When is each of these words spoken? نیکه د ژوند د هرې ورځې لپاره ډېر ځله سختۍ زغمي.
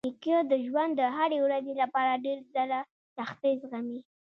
نیکه 0.07 0.37
د 0.51 0.53
ژوند 0.65 0.91
د 0.97 1.01
هرې 1.15 1.39
ورځې 1.45 1.73
لپاره 1.81 2.21
ډېر 2.25 2.37
ځله 2.53 2.79
سختۍ 3.15 3.53
زغمي. 3.61 3.99